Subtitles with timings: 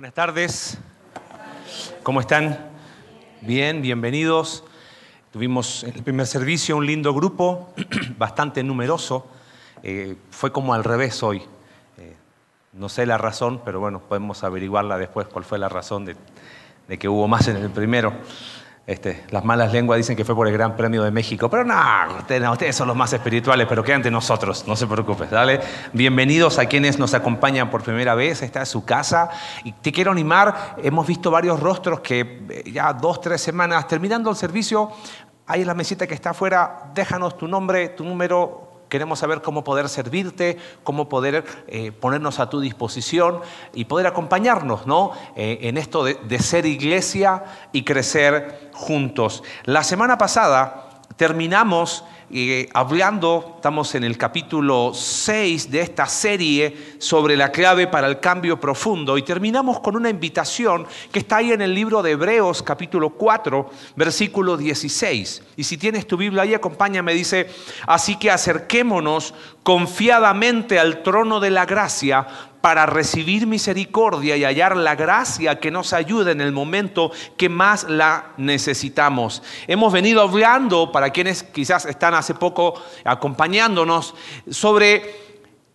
[0.00, 0.78] Buenas tardes.
[2.02, 2.70] ¿Cómo están?
[3.42, 4.64] Bien, bienvenidos.
[5.30, 7.74] Tuvimos en el primer servicio un lindo grupo,
[8.16, 9.26] bastante numeroso.
[9.82, 11.42] Eh, fue como al revés hoy.
[11.98, 12.16] Eh,
[12.72, 16.16] no sé la razón, pero bueno, podemos averiguarla después cuál fue la razón de,
[16.88, 18.14] de que hubo más en el primero.
[18.86, 21.74] Este, las malas lenguas dicen que fue por el Gran Premio de México, pero no
[22.18, 25.26] ustedes, son los más espirituales, pero quedan de nosotros, no se preocupe.
[25.26, 25.60] Dale.
[25.92, 29.30] Bienvenidos a quienes nos acompañan por primera vez, esta es su casa.
[29.64, 34.30] Y te quiero animar, hemos visto varios rostros que eh, ya dos, tres semanas, terminando
[34.30, 34.90] el servicio,
[35.46, 39.64] ahí en la mesita que está afuera, déjanos tu nombre, tu número, Queremos saber cómo
[39.64, 43.40] poder servirte, cómo poder eh, ponernos a tu disposición
[43.72, 45.12] y poder acompañarnos ¿no?
[45.36, 49.42] Eh, en esto de, de ser iglesia y crecer juntos.
[49.64, 57.36] La semana pasada terminamos eh, hablando, estamos en el capítulo 6 de esta serie sobre
[57.36, 61.60] la clave para el cambio profundo y terminamos con una invitación que está ahí en
[61.60, 65.42] el libro de Hebreos capítulo 4 versículo 16.
[65.56, 67.50] Y si tienes tu Biblia ahí, acompáñame, dice,
[67.88, 72.28] así que acerquémonos confiadamente al trono de la gracia
[72.60, 77.84] para recibir misericordia y hallar la gracia que nos ayude en el momento que más
[77.84, 79.42] la necesitamos.
[79.66, 84.14] Hemos venido hablando, para quienes quizás están hace poco acompañándonos,
[84.50, 85.14] sobre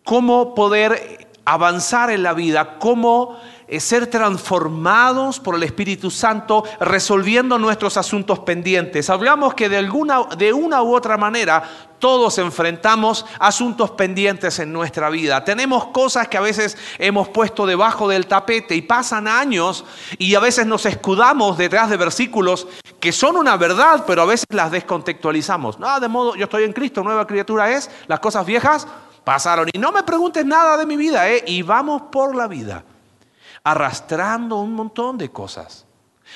[0.03, 3.39] cómo poder avanzar en la vida, cómo
[3.79, 9.09] ser transformados por el Espíritu Santo resolviendo nuestros asuntos pendientes.
[9.09, 11.63] Hablamos que de, alguna, de una u otra manera
[11.99, 15.43] todos enfrentamos asuntos pendientes en nuestra vida.
[15.43, 19.83] Tenemos cosas que a veces hemos puesto debajo del tapete y pasan años
[20.17, 22.67] y a veces nos escudamos detrás de versículos
[22.99, 25.79] que son una verdad, pero a veces las descontextualizamos.
[25.79, 28.87] No, de modo, yo estoy en Cristo, nueva criatura es, las cosas viejas
[29.23, 29.69] pasaron.
[29.73, 31.43] Y no me preguntes nada de mi vida, ¿eh?
[31.47, 32.83] y vamos por la vida
[33.65, 35.85] arrastrando un montón de cosas.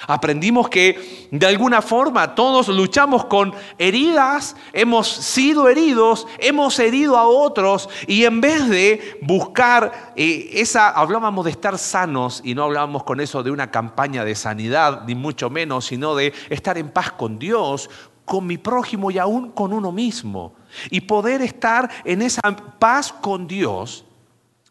[0.07, 7.27] Aprendimos que de alguna forma todos luchamos con heridas, hemos sido heridos, hemos herido a
[7.27, 13.03] otros y en vez de buscar eh, esa, hablábamos de estar sanos y no hablábamos
[13.03, 17.11] con eso de una campaña de sanidad, ni mucho menos, sino de estar en paz
[17.11, 17.89] con Dios,
[18.25, 20.53] con mi prójimo y aún con uno mismo.
[20.91, 22.41] Y poder estar en esa
[22.79, 24.05] paz con Dios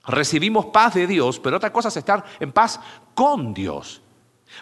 [0.08, 2.80] recibimos paz de Dios, pero otra cosa es estar en paz
[3.14, 4.02] con Dios.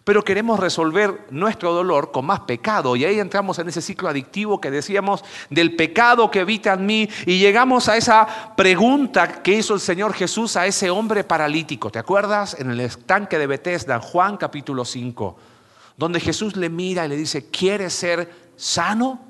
[0.04, 4.60] Pero queremos resolver nuestro dolor con más pecado y ahí entramos en ese ciclo adictivo
[4.60, 9.74] que decíamos del pecado que evita en mí y llegamos a esa pregunta que hizo
[9.74, 11.90] el Señor Jesús a ese hombre paralítico.
[11.90, 12.56] ¿Te acuerdas?
[12.58, 15.36] En el estanque de Bethesda, Juan capítulo 5,
[15.96, 19.25] donde Jesús le mira y le dice, ¿quieres ser sano?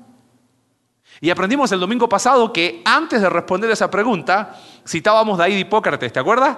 [1.19, 6.19] Y aprendimos el domingo pasado que antes de responder esa pregunta, citábamos de Hipócrates, ¿te
[6.19, 6.57] acuerdas?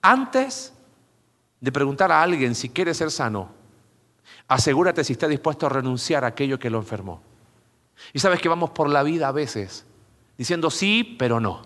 [0.00, 0.72] Antes
[1.60, 3.50] de preguntar a alguien si quiere ser sano,
[4.46, 7.22] asegúrate si está dispuesto a renunciar a aquello que lo enfermó.
[8.12, 9.86] Y sabes que vamos por la vida a veces
[10.36, 11.62] diciendo sí, pero no.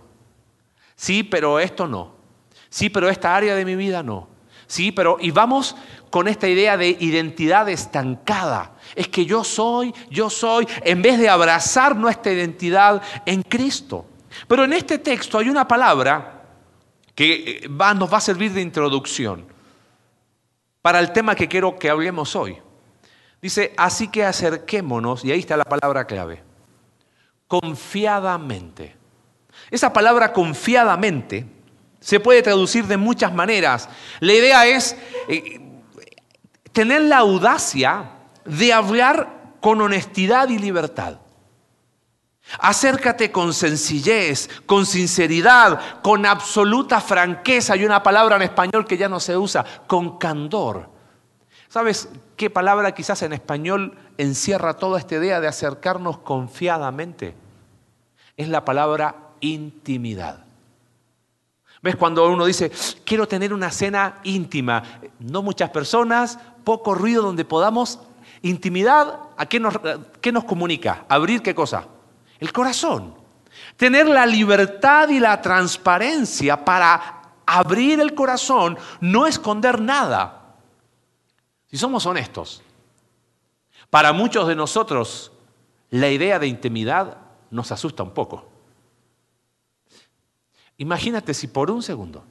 [0.95, 2.15] Sí, pero esto no.
[2.69, 4.29] Sí, pero esta área de mi vida no.
[4.71, 5.75] Sí, pero y vamos
[6.11, 8.77] con esta idea de identidad estancada.
[8.95, 14.07] Es que yo soy, yo soy, en vez de abrazar nuestra identidad en Cristo.
[14.47, 16.45] Pero en este texto hay una palabra
[17.17, 19.45] que eh, nos va a servir de introducción
[20.81, 22.57] para el tema que quiero que hablemos hoy.
[23.43, 26.45] Dice, así que acerquémonos, y ahí está la palabra clave,
[27.49, 28.95] confiadamente.
[29.69, 31.60] Esa palabra confiadamente
[32.01, 33.89] se puede traducir de muchas maneras.
[34.21, 34.97] La idea es
[35.29, 35.61] eh,
[36.73, 38.11] tener la audacia
[38.45, 41.19] de hablar con honestidad y libertad.
[42.59, 47.75] Acércate con sencillez, con sinceridad, con absoluta franqueza.
[47.75, 50.91] Hay una palabra en español que ya no se usa, con candor.
[51.69, 57.37] ¿Sabes qué palabra quizás en español encierra toda esta idea de acercarnos confiadamente?
[58.37, 60.50] Es la palabra intimidad.
[61.83, 62.71] ¿Ves cuando uno dice,
[63.05, 64.83] quiero tener una cena íntima?
[65.19, 68.01] No muchas personas, poco ruido donde podamos.
[68.43, 69.75] Intimidad, ¿a qué nos,
[70.21, 71.05] qué nos comunica?
[71.09, 71.87] Abrir qué cosa?
[72.39, 73.15] El corazón.
[73.77, 80.55] Tener la libertad y la transparencia para abrir el corazón, no esconder nada.
[81.67, 82.63] Si somos honestos,
[83.91, 85.33] para muchos de nosotros
[85.91, 87.19] la idea de intimidad
[87.51, 88.47] nos asusta un poco.
[90.81, 92.25] Imagínate si por un segundo,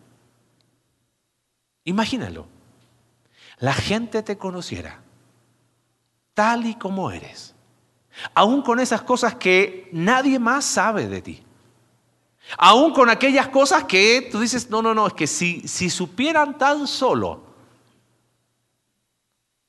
[1.83, 2.47] imagínalo,
[3.59, 4.99] la gente te conociera
[6.33, 7.53] tal y como eres,
[8.33, 11.43] aún con esas cosas que nadie más sabe de ti,
[12.57, 16.57] aún con aquellas cosas que tú dices, no, no, no, es que si, si supieran
[16.57, 17.49] tan solo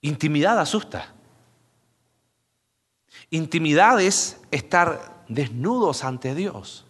[0.02, 1.12] Intimidad asusta.
[3.28, 6.86] Intimidad es estar desnudos ante Dios.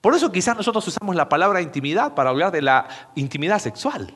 [0.00, 4.14] Por eso quizás nosotros usamos la palabra intimidad para hablar de la intimidad sexual.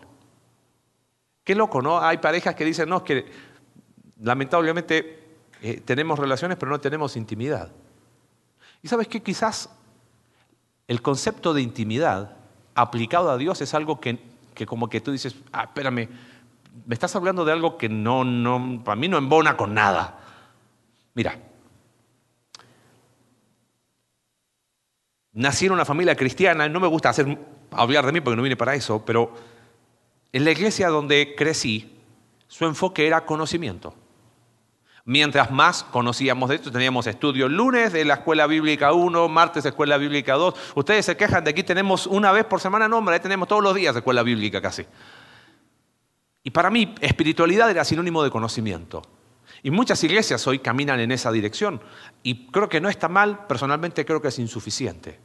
[1.45, 2.01] Qué loco, ¿no?
[2.01, 3.27] Hay parejas que dicen, no, es que
[4.21, 5.23] lamentablemente
[5.61, 7.73] eh, tenemos relaciones pero no tenemos intimidad.
[8.83, 9.71] Y sabes qué, quizás
[10.87, 12.37] el concepto de intimidad
[12.75, 14.19] aplicado a Dios es algo que,
[14.55, 16.09] que como que tú dices, ah, espérame,
[16.87, 20.19] me estás hablando de algo que no, no, para mí no embona con nada.
[21.15, 21.39] Mira,
[25.33, 27.39] nací en una familia cristiana, no me gusta hacer,
[27.71, 29.33] hablar de mí porque no vine para eso, pero
[30.33, 31.99] en la iglesia donde crecí,
[32.49, 33.95] su enfoque era conocimiento.
[35.05, 39.97] Mientras más conocíamos de esto, teníamos estudios lunes de la Escuela Bíblica 1, martes Escuela
[39.97, 40.55] Bíblica 2.
[40.77, 43.75] Ustedes se quejan de aquí tenemos una vez por semana, no, hombre, tenemos todos los
[43.75, 44.87] días Escuela Bíblica casi.
[46.45, 49.03] Y para mí, espiritualidad era sinónimo de conocimiento.
[49.63, 51.81] Y muchas iglesias hoy caminan en esa dirección.
[52.23, 55.19] Y creo que no está mal, personalmente creo que es insuficiente.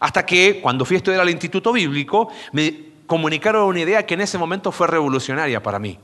[0.00, 4.22] Hasta que cuando fui a estudiar al Instituto Bíblico, me comunicaron una idea que en
[4.22, 5.98] ese momento fue revolucionaria para mí.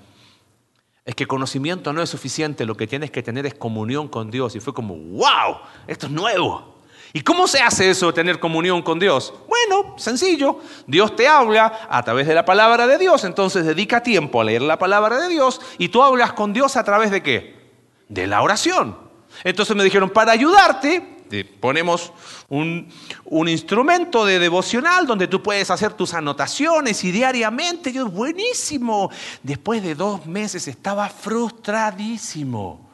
[1.05, 4.57] Es que conocimiento no es suficiente, lo que tienes que tener es comunión con Dios.
[4.57, 6.76] Y fue como, wow, esto es nuevo.
[7.17, 9.33] ¿Y cómo se hace eso, tener comunión con Dios?
[9.49, 10.61] Bueno, sencillo.
[10.87, 14.61] Dios te habla a través de la palabra de Dios, entonces dedica tiempo a leer
[14.61, 17.71] la palabra de Dios y tú hablas con Dios a través de qué?
[18.11, 18.99] De la oración.
[19.45, 22.13] Entonces me dijeron, para ayudarte, te ponemos
[22.51, 22.93] un,
[23.25, 27.95] un, instrumento de devocional donde tú puedes hacer tus anotaciones y diariamente.
[27.95, 29.11] Yo, buenísimo.
[29.43, 32.91] Después de dos meses estaba frustradísimo.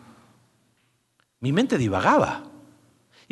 [1.41, 2.52] Mi mente divagaba.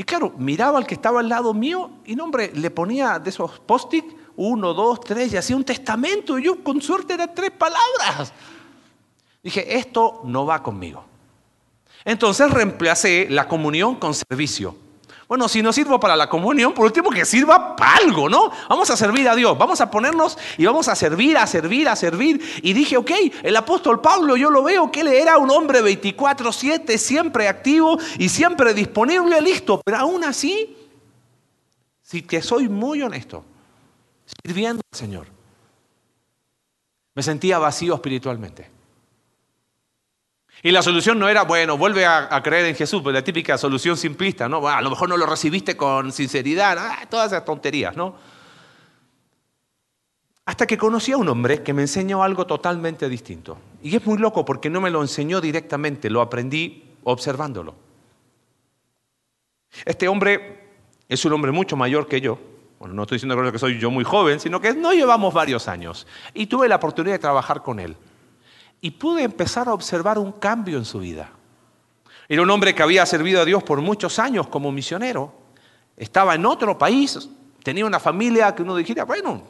[0.01, 3.29] Y claro, miraba al que estaba al lado mío y no, hombre, le ponía de
[3.29, 6.39] esos post-it, uno, dos, tres, y hacía un testamento.
[6.39, 8.33] Y yo, con suerte, eran tres palabras.
[9.43, 11.05] Dije, esto no va conmigo.
[12.03, 14.75] Entonces reemplacé la comunión con servicio.
[15.31, 18.51] Bueno, si no sirvo para la comunión, por último que sirva para algo, ¿no?
[18.69, 21.95] Vamos a servir a Dios, vamos a ponernos y vamos a servir, a servir, a
[21.95, 22.43] servir.
[22.65, 23.13] Y dije, ok,
[23.45, 28.29] el apóstol Pablo, yo lo veo que él era un hombre 24/7, siempre activo y
[28.29, 29.81] siempre disponible, listo.
[29.85, 30.77] Pero aún así,
[32.03, 33.45] si te soy muy honesto,
[34.43, 35.29] sirviendo al Señor,
[37.15, 38.80] me sentía vacío espiritualmente.
[40.63, 43.97] Y la solución no era, bueno, vuelve a, creer en Jesús, pues la típica solución
[43.97, 44.67] simplista, ¿no?
[44.69, 48.15] a lo mejor no lo recibiste con sinceridad, ah, todas esas tonterías, ¿no?
[50.45, 53.57] Hasta que conocí a un hombre que me enseñó algo totalmente distinto.
[53.83, 57.75] Y es muy loco porque no me lo enseñó directamente, lo aprendí observándolo.
[59.85, 60.73] Este hombre
[61.09, 62.39] es un hombre mucho mayor que yo.
[62.81, 66.07] Bueno, no estoy diciendo que soy yo muy joven, sino que no llevamos varios años.
[66.35, 67.97] Y tuve la oportunidad de trabajar con él
[68.81, 71.31] y pude empezar a observar un cambio en su vida.
[72.29, 75.33] Era un hombre que había servido a Dios por muchos años como misionero,
[75.97, 77.29] estaba en otro país,
[77.63, 79.43] tenía una familia que uno dijera, bueno,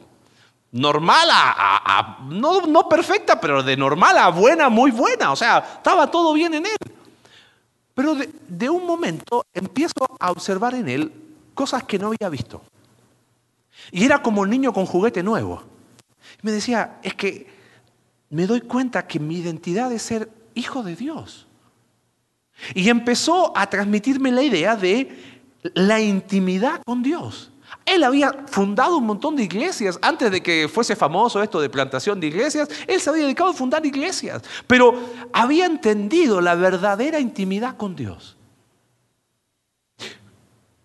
[0.71, 1.29] normal
[2.27, 6.53] no, no perfecta, pero de normal a buena, muy buena, o sea, estaba todo bien
[6.55, 6.77] en él.
[7.93, 11.11] Pero de, de un momento empiezo a observar en él
[11.53, 12.61] cosas que no había visto.
[13.91, 15.61] Y era como un niño con juguete nuevo.
[16.41, 17.50] Me decía, es que
[18.31, 21.45] me doy cuenta que mi identidad es ser hijo de Dios.
[22.73, 25.41] Y empezó a transmitirme la idea de
[25.73, 27.51] la intimidad con Dios.
[27.85, 29.99] Él había fundado un montón de iglesias.
[30.01, 33.53] Antes de que fuese famoso esto de plantación de iglesias, él se había dedicado a
[33.53, 34.41] fundar iglesias.
[34.65, 34.93] Pero
[35.33, 38.37] había entendido la verdadera intimidad con Dios.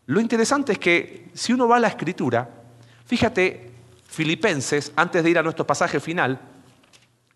[0.07, 2.49] Lo interesante es que si uno va a la escritura,
[3.05, 3.71] fíjate,
[4.09, 6.41] Filipenses, antes de ir a nuestro pasaje final,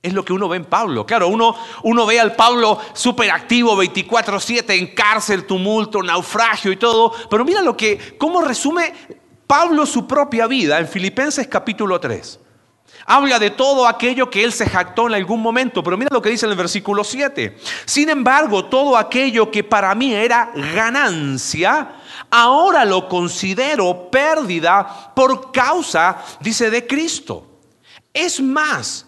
[0.02, 1.04] es lo que uno ve en Pablo.
[1.04, 7.12] Claro, uno, uno ve al Pablo súper activo, 24-7, en cárcel, tumulto, naufragio y todo.
[7.28, 8.94] Pero mira lo que, cómo resume
[9.46, 12.40] Pablo su propia vida en Filipenses capítulo 3.
[13.06, 16.30] Habla de todo aquello que él se jactó en algún momento, pero mira lo que
[16.30, 17.58] dice en el versículo 7.
[17.84, 21.96] Sin embargo, todo aquello que para mí era ganancia,
[22.30, 27.46] ahora lo considero pérdida por causa, dice, de Cristo.
[28.12, 29.06] Es más,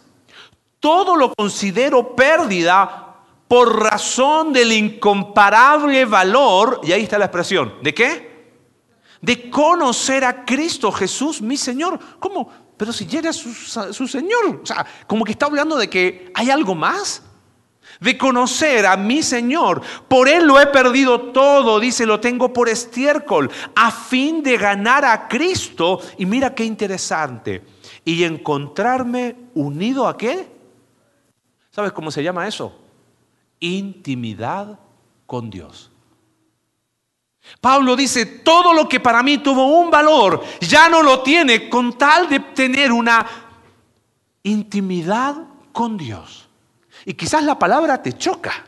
[0.82, 3.14] todo lo considero pérdida
[3.46, 8.32] por razón del incomparable valor, y ahí está la expresión, ¿de qué?
[9.20, 12.00] De conocer a Cristo Jesús, mi Señor.
[12.18, 12.50] ¿Cómo?
[12.76, 16.50] Pero si llega su, su Señor, o sea, como que está hablando de que hay
[16.50, 17.22] algo más
[18.00, 19.82] de conocer a mi Señor.
[20.08, 25.04] Por Él lo he perdido todo, dice, lo tengo por estiércol, a fin de ganar
[25.04, 26.00] a Cristo.
[26.18, 27.62] Y mira qué interesante.
[28.04, 30.51] Y encontrarme unido a qué?
[31.72, 32.78] ¿Sabes cómo se llama eso?
[33.60, 34.78] Intimidad
[35.26, 35.90] con Dios.
[37.60, 41.96] Pablo dice, todo lo que para mí tuvo un valor, ya no lo tiene con
[41.96, 43.26] tal de tener una
[44.42, 45.36] intimidad
[45.72, 46.48] con Dios.
[47.04, 48.64] Y quizás la palabra te choca,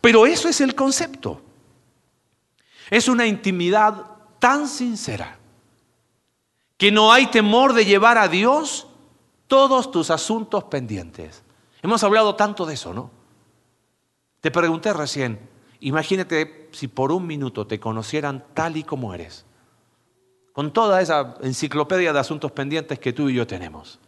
[0.00, 1.40] pero eso es el concepto.
[2.90, 4.04] Es una intimidad
[4.38, 5.38] tan sincera
[6.76, 8.86] que no hay temor de llevar a Dios
[9.46, 11.42] todos tus asuntos pendientes.
[11.82, 13.10] Hemos hablado tanto de eso, ¿no?
[14.40, 15.38] Te pregunté recién,
[15.80, 19.44] imagínate si por un minuto te conocieran tal y como eres,
[20.52, 23.98] con toda esa enciclopedia de asuntos pendientes que tú y yo tenemos.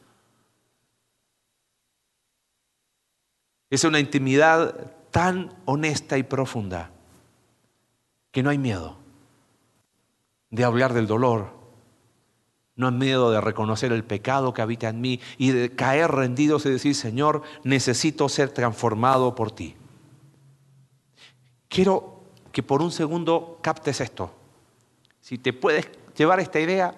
[3.70, 6.90] Es una intimidad tan honesta y profunda
[8.30, 8.98] que no hay miedo
[10.50, 11.63] de hablar del dolor,
[12.76, 16.66] no hay miedo de reconocer el pecado que habita en mí y de caer rendidos
[16.66, 19.76] y decir, Señor, necesito ser transformado por ti.
[21.68, 24.32] Quiero que por un segundo captes esto.
[25.20, 26.94] Si te puedes llevar esta idea,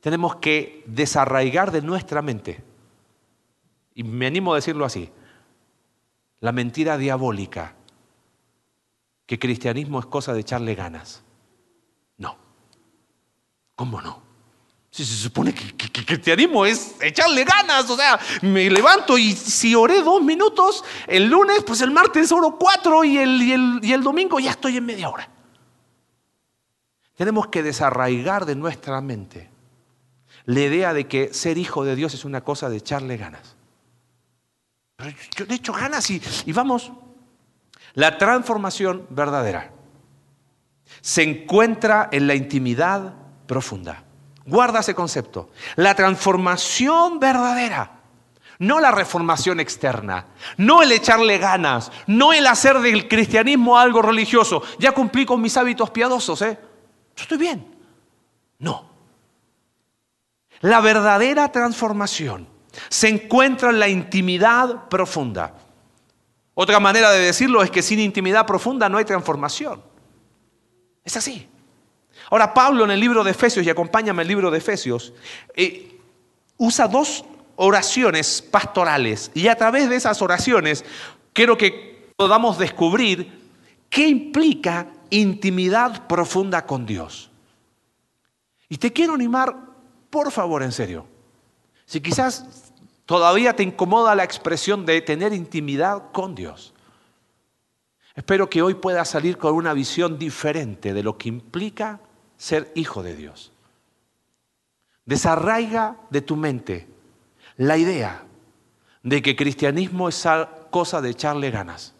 [0.00, 2.62] tenemos que desarraigar de nuestra mente,
[3.94, 5.10] y me animo a decirlo así,
[6.40, 7.74] la mentira diabólica,
[9.26, 11.24] que cristianismo es cosa de echarle ganas.
[12.16, 12.36] No.
[13.74, 14.27] ¿Cómo no?
[14.90, 20.02] Si se supone que, cristianismo es echarle ganas, o sea, me levanto y si oré
[20.02, 24.02] dos minutos el lunes, pues el martes oro cuatro y el, y el, y el
[24.02, 25.28] domingo ya estoy en media hora.
[27.16, 29.50] Tenemos que desarraigar de nuestra mente
[30.48, 33.54] la idea de que ser hijo de Dios es una cosa de echarle ganas.
[34.96, 36.90] Pero yo le echo ganas y, y vamos.
[37.92, 39.70] La transformación verdadera
[41.02, 43.14] se encuentra en la intimidad
[43.46, 44.04] profunda.
[44.48, 45.50] Guarda ese concepto.
[45.76, 47.92] La transformación verdadera.
[48.60, 50.26] No la reformación externa,
[50.56, 54.64] no el echarle ganas, no el hacer del cristianismo algo religioso.
[54.80, 56.58] Ya cumplí con mis hábitos piadosos, ¿eh?
[57.14, 57.64] Yo estoy bien.
[58.58, 58.90] No.
[60.60, 62.48] La verdadera transformación
[62.88, 65.54] se encuentra en la intimidad profunda.
[66.54, 69.80] Otra manera de decirlo es que sin intimidad profunda no hay transformación.
[71.04, 71.48] Es así.
[72.30, 75.12] Ahora Pablo en el libro de Efesios, y acompáñame el libro de Efesios,
[75.54, 75.98] eh,
[76.58, 77.24] usa dos
[77.56, 80.84] oraciones pastorales y a través de esas oraciones
[81.32, 83.40] quiero que podamos descubrir
[83.88, 87.30] qué implica intimidad profunda con Dios.
[88.68, 89.56] Y te quiero animar,
[90.10, 91.06] por favor, en serio.
[91.86, 92.72] Si quizás
[93.06, 96.74] todavía te incomoda la expresión de tener intimidad con Dios,
[98.14, 102.00] espero que hoy puedas salir con una visión diferente de lo que implica
[102.38, 103.52] ser hijo de Dios.
[105.04, 106.88] Desarraiga de tu mente
[107.56, 108.24] la idea
[109.02, 110.26] de que cristianismo es
[110.70, 111.94] cosa de echarle ganas.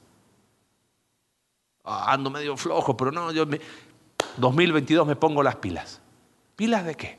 [1.85, 3.61] Ah, ando medio flojo, pero no, yo me,
[4.37, 6.01] 2022 me pongo las pilas.
[6.55, 7.19] ¿Pilas de qué?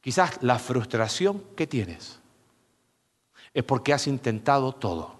[0.00, 2.20] Quizás la frustración que tienes
[3.52, 5.16] es porque has intentado todo.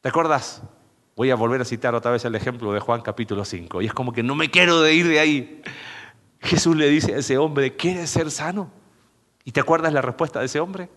[0.00, 0.62] ¿Te acuerdas
[1.20, 3.82] Voy a volver a citar otra vez el ejemplo de Juan capítulo 5.
[3.82, 5.62] Y es como que no me quiero de ir de ahí.
[6.40, 8.70] Jesús le dice a ese hombre, ¿quieres ser sano?
[9.44, 10.88] ¿Y te acuerdas la respuesta de ese hombre?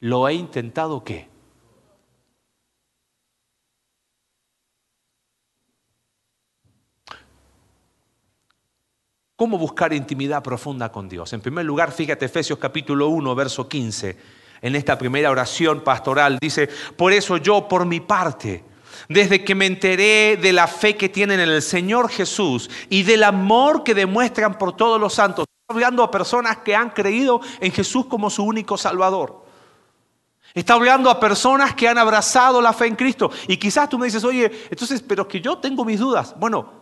[0.00, 1.30] ¿Lo he intentado qué?
[9.34, 11.32] ¿Cómo buscar intimidad profunda con Dios?
[11.32, 14.14] En primer lugar, fíjate Efesios capítulo 1, verso 15.
[14.60, 18.70] En esta primera oración pastoral dice, por eso yo por mi parte,
[19.08, 23.24] desde que me enteré de la fe que tienen en el Señor Jesús y del
[23.24, 25.46] amor que demuestran por todos los santos.
[25.48, 29.42] Está hablando a personas que han creído en Jesús como su único Salvador.
[30.54, 33.30] Está hablando a personas que han abrazado la fe en Cristo.
[33.48, 36.34] Y quizás tú me dices, oye, entonces, pero que yo tengo mis dudas.
[36.38, 36.72] Bueno,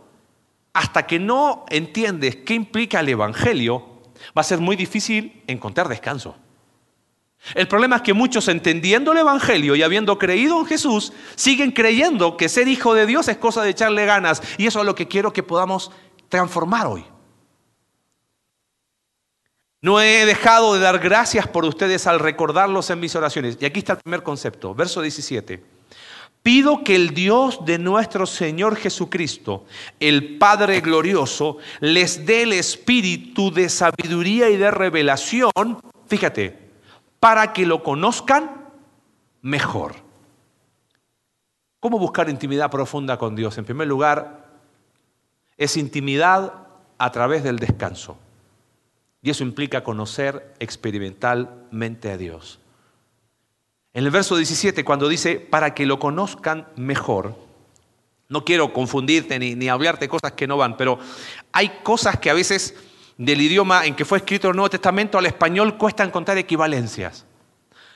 [0.73, 4.03] hasta que no entiendes qué implica el Evangelio,
[4.37, 6.37] va a ser muy difícil encontrar descanso.
[7.55, 12.37] El problema es que muchos entendiendo el Evangelio y habiendo creído en Jesús, siguen creyendo
[12.37, 14.43] que ser hijo de Dios es cosa de echarle ganas.
[14.59, 15.91] Y eso es lo que quiero que podamos
[16.29, 17.05] transformar hoy.
[19.83, 23.57] No he dejado de dar gracias por ustedes al recordarlos en mis oraciones.
[23.61, 25.65] Y aquí está el primer concepto, verso 17.
[26.43, 29.65] Pido que el Dios de nuestro Señor Jesucristo,
[29.99, 35.51] el Padre glorioso, les dé el espíritu de sabiduría y de revelación.
[36.09, 36.60] Fíjate,
[37.21, 38.69] para que lo conozcan
[39.43, 39.95] mejor.
[41.79, 43.57] ¿Cómo buscar intimidad profunda con Dios?
[43.59, 44.49] En primer lugar,
[45.57, 46.67] es intimidad
[46.99, 48.17] a través del descanso.
[49.23, 52.59] Y eso implica conocer experimentalmente a Dios.
[53.93, 57.35] En el verso 17, cuando dice, para que lo conozcan mejor,
[58.29, 60.99] no quiero confundirte ni, ni hablarte cosas que no van, pero
[61.53, 62.75] hay cosas que a veces
[63.21, 67.27] del idioma en que fue escrito el Nuevo Testamento al español cuesta encontrar equivalencias.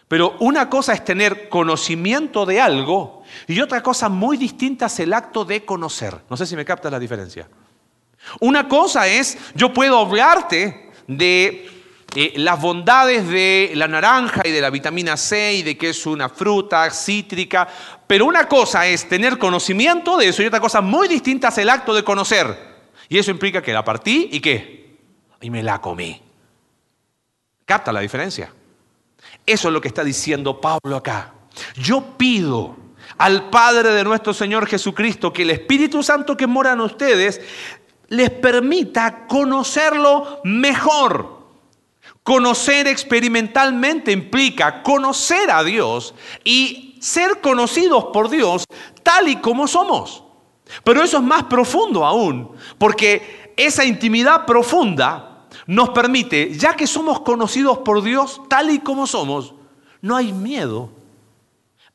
[0.06, 5.14] Pero una cosa es tener conocimiento de algo y otra cosa muy distinta es el
[5.14, 6.20] acto de conocer.
[6.28, 7.48] No sé si me captas la diferencia.
[8.40, 11.70] Una cosa es, yo puedo hablarte de
[12.14, 16.04] eh, las bondades de la naranja y de la vitamina C y de que es
[16.04, 17.66] una fruta cítrica,
[18.06, 21.70] pero una cosa es tener conocimiento de eso y otra cosa muy distinta es el
[21.70, 22.74] acto de conocer.
[23.08, 24.83] Y eso implica que la partí y qué?
[25.44, 26.18] Y me la comí.
[27.66, 28.50] ¿Capta la diferencia?
[29.44, 31.34] Eso es lo que está diciendo Pablo acá.
[31.74, 32.74] Yo pido
[33.18, 37.42] al Padre de nuestro Señor Jesucristo que el Espíritu Santo que mora en ustedes
[38.08, 41.44] les permita conocerlo mejor.
[42.22, 48.64] Conocer experimentalmente implica conocer a Dios y ser conocidos por Dios
[49.02, 50.24] tal y como somos.
[50.84, 55.33] Pero eso es más profundo aún, porque esa intimidad profunda
[55.66, 59.54] nos permite, ya que somos conocidos por Dios tal y como somos,
[60.02, 60.90] no hay miedo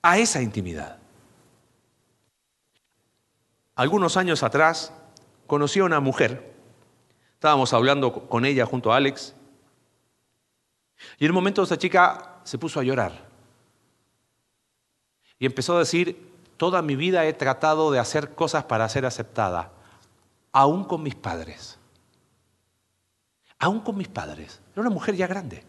[0.02, 0.98] a esa intimidad.
[3.76, 4.92] Algunos años atrás
[5.48, 6.54] conocí a una mujer,
[7.34, 9.36] estábamos hablando con ella junto a Alex,
[11.18, 13.30] y en un momento esa chica se puso a llorar.
[15.38, 19.72] Y empezó a decir, toda mi vida he tratado de hacer cosas para ser aceptada,
[20.52, 21.79] aún con mis padres
[23.60, 24.62] aún con mis padres.
[24.74, 25.64] Era una mujer ya grande.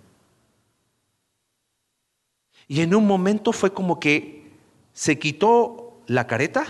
[2.68, 4.52] Y en un momento fue como que
[4.92, 6.64] se quitó la careta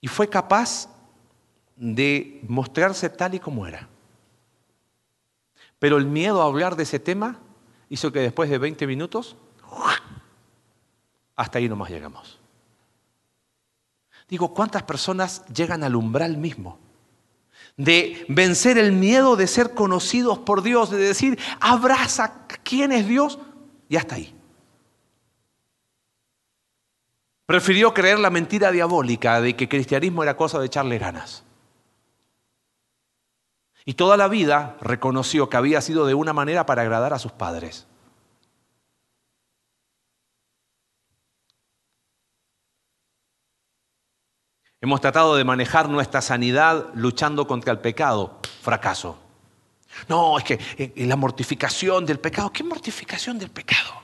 [0.00, 0.88] y fue capaz
[1.76, 3.88] de mostrarse tal y como era.
[5.78, 7.38] Pero el miedo a hablar de ese tema
[7.88, 9.36] hizo que después de 20 minutos,
[11.34, 12.38] hasta ahí nomás llegamos.
[14.28, 16.78] Digo, ¿cuántas personas llegan al umbral mismo?
[17.76, 23.38] De vencer el miedo de ser conocidos por Dios, de decir, abraza quién es Dios
[23.88, 24.34] y hasta ahí.
[27.46, 31.42] Prefirió creer la mentira diabólica de que cristianismo era cosa de echarle ganas.
[33.84, 37.32] Y toda la vida reconoció que había sido de una manera para agradar a sus
[37.32, 37.88] padres.
[44.82, 48.40] Hemos tratado de manejar nuestra sanidad luchando contra el pecado.
[48.62, 49.18] Fracaso.
[50.08, 52.50] No, es que eh, la mortificación del pecado.
[52.50, 54.00] ¿Qué mortificación del pecado?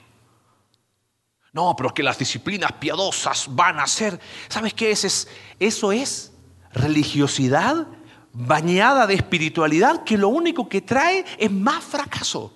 [1.53, 4.21] No, pero es que las disciplinas piadosas van a ser.
[4.49, 5.29] ¿Sabes qué es?
[5.59, 6.33] Eso es
[6.73, 7.87] religiosidad
[8.35, 12.53] bañada de espiritualidad que lo único que trae es más fracaso.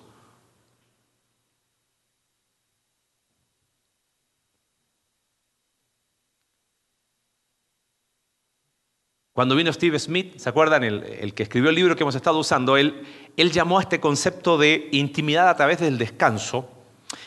[9.41, 10.83] Cuando vino Steve Smith, ¿se acuerdan?
[10.83, 14.55] El, que escribió el libro que hemos estado usando, él, él, llamó a este concepto
[14.55, 16.69] de intimidad a través del descanso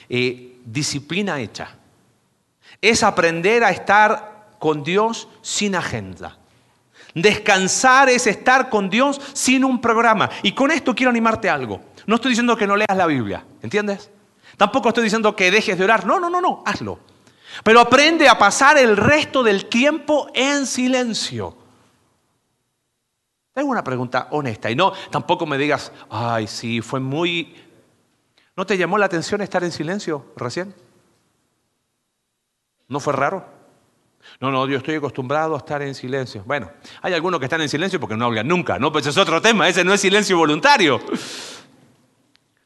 [0.09, 1.75] eh, disciplina hecha.
[2.81, 6.39] Es aprender a estar con Dios sin agenda.
[7.15, 10.31] Descansar es estar con Dios sin un programa.
[10.45, 11.81] Y con esto quiero animarte a algo.
[12.07, 14.09] No estoy diciendo que no leas la Biblia, ¿entiendes?
[14.57, 16.07] Tampoco estoy diciendo que dejes de orar.
[16.07, 17.01] No, no, no, no, hazlo.
[17.65, 21.64] Pero aprende a pasar el resto del tiempo en silencio.
[23.55, 27.55] Tengo una pregunta honesta y no, tampoco me digas, ay, sí, fue muy...
[28.57, 30.75] ¿No te llamó la atención estar en silencio recién?
[32.89, 33.47] ¿No fue raro?
[34.41, 36.43] No, no, yo estoy acostumbrado a estar en silencio.
[36.45, 38.91] Bueno, hay algunos que están en silencio porque no hablan nunca, ¿no?
[38.91, 41.01] Pues es otro tema, ese no es silencio voluntario.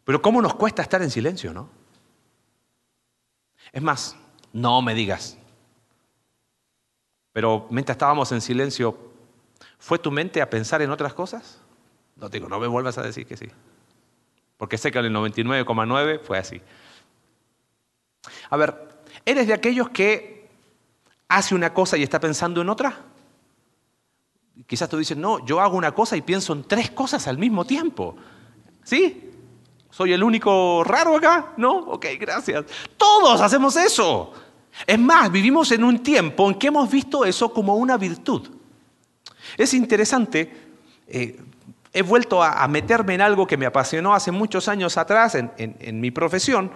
[0.04, 1.68] Pero ¿cómo nos cuesta estar en silencio, no?
[3.72, 4.16] Es más,
[4.54, 5.36] no me digas.
[7.32, 8.96] Pero mientras estábamos en silencio,
[9.78, 11.60] ¿Fue tu mente a pensar en otras cosas?
[12.16, 13.46] No digo, no me vuelvas a decir que sí.
[14.56, 16.60] Porque sé que el 99,9 fue así.
[18.50, 20.48] A ver, ¿eres de aquellos que
[21.28, 23.04] hace una cosa y está pensando en otra?
[24.66, 27.64] Quizás tú dices, no, yo hago una cosa y pienso en tres cosas al mismo
[27.64, 28.16] tiempo.
[28.82, 29.30] ¿Sí?
[29.90, 31.52] ¿Soy el único raro acá?
[31.56, 31.78] ¿No?
[31.78, 32.64] Ok, gracias.
[32.96, 34.32] Todos hacemos eso.
[34.86, 38.57] Es más, vivimos en un tiempo en que hemos visto eso como una virtud.
[39.56, 40.52] Es interesante,
[41.06, 41.40] eh,
[41.92, 46.10] he vuelto a, meterme en algo que me apasionó hace muchos años atrás en, mi
[46.10, 46.70] profesión.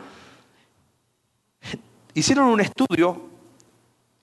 [2.14, 3.28] Hicieron un estudio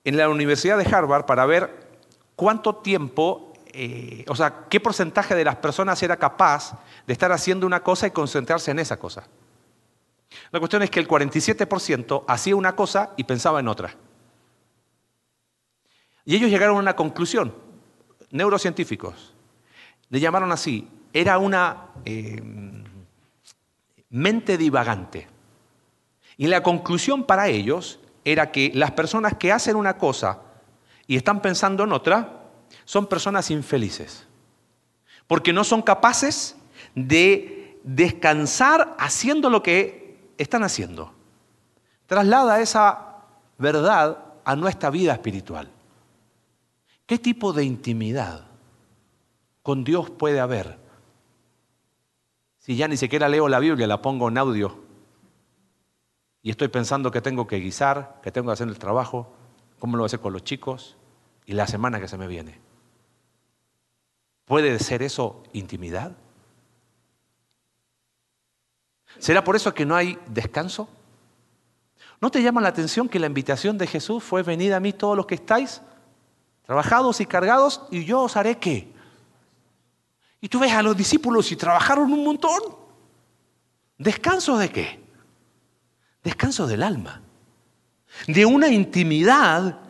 [0.04, 1.88] en la Universidad de Harvard para ver
[2.36, 7.66] cuánto tiempo, eh, o sea, qué porcentaje de las personas era capaz de estar haciendo
[7.66, 9.24] una cosa y concentrarse en esa cosa.
[10.50, 13.94] La cuestión es que el 47% hacía una cosa y pensaba en otra.
[16.24, 17.54] Y ellos llegaron a una conclusión,
[18.30, 19.34] neurocientíficos,
[20.08, 22.42] le llamaron así, era una eh,
[24.10, 25.28] mente divagante.
[26.36, 30.40] Y la conclusión para ellos era que las personas que hacen una cosa
[31.06, 32.40] y están pensando en otra,
[32.84, 34.26] son personas infelices.
[35.26, 36.56] Porque no son capaces
[36.94, 41.12] de descansar haciendo lo que están haciendo.
[42.06, 43.16] Traslada esa
[43.58, 45.68] verdad a nuestra vida espiritual.
[47.10, 48.46] ¿Qué tipo de intimidad
[49.64, 50.78] con Dios puede haber?
[52.60, 54.78] Si ya ni siquiera leo la Biblia, la pongo en audio
[56.40, 59.34] y estoy pensando que tengo que guisar, que tengo que hacer el trabajo,
[59.80, 60.96] cómo lo voy a hacer con los chicos
[61.46, 62.60] y la semana que se me viene.
[64.44, 66.16] ¿Puede ser eso intimidad?
[69.18, 70.88] ¿Será por eso que no hay descanso?
[72.20, 75.16] ¿No te llama la atención que la invitación de Jesús fue venid a mí todos
[75.16, 75.82] los que estáis
[76.70, 78.92] trabajados y cargados y yo os haré qué?
[80.40, 82.60] Y tú ves a los discípulos y trabajaron un montón.
[83.98, 85.02] ¿Descanso de qué?
[86.22, 87.22] Descanso del alma.
[88.28, 89.80] De una intimidad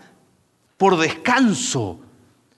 [0.78, 2.00] por descanso,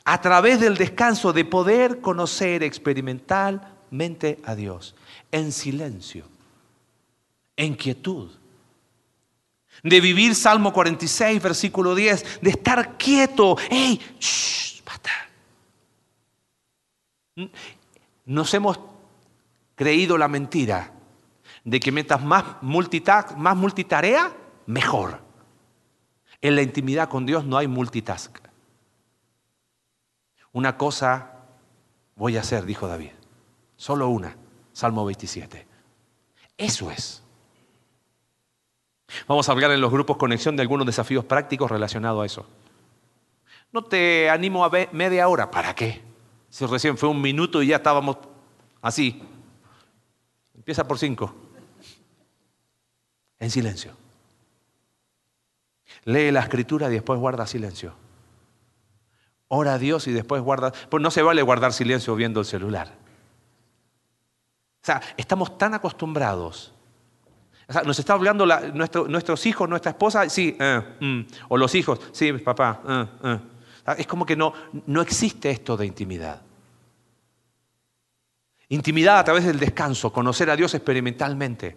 [0.05, 4.95] a través del descanso de poder conocer experimentalmente a Dios,
[5.33, 6.27] en silencio,
[7.57, 8.31] en quietud.
[9.83, 13.57] De vivir Salmo 46, versículo 10, de estar quieto.
[13.71, 14.01] ¡Ey!
[14.85, 15.11] Basta.
[18.25, 18.79] Nos hemos
[19.75, 20.93] creído la mentira
[21.65, 24.33] de que mientras más, más multitarea,
[24.67, 25.21] mejor.
[26.41, 28.39] En la intimidad con Dios no hay multitask.
[30.53, 31.33] Una cosa
[32.17, 33.11] voy a hacer, dijo David.
[33.77, 34.37] Solo una.
[34.73, 35.67] Salmo 27.
[36.57, 37.22] Eso es.
[39.27, 42.47] Vamos a hablar en los grupos conexión de algunos desafíos prácticos relacionados a eso.
[43.73, 45.51] No te animo a ver media hora.
[45.51, 46.03] ¿Para qué?
[46.51, 48.19] Si recién fue un minuto y ya estábamos
[48.81, 49.23] así.
[50.55, 51.35] Empieza por cinco
[53.43, 53.93] en silencio.
[56.05, 57.93] Lee la escritura y después guarda silencio.
[59.49, 60.73] Ora a Dios y después guarda...
[60.89, 62.89] Pues no se vale guardar silencio viendo el celular.
[64.83, 66.72] O sea, estamos tan acostumbrados.
[67.85, 71.21] Nos está hablando nuestros hijos, nuestra esposa, sí, eh, mm.
[71.49, 72.81] o los hijos, sí, papá.
[72.89, 73.39] Eh, eh.
[73.99, 74.53] Es como que no,
[74.87, 76.41] no existe esto de intimidad.
[78.69, 81.77] Intimidad a través del descanso, conocer a Dios experimentalmente.